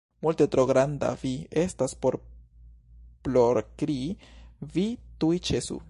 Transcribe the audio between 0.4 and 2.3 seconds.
tro granda vi estas por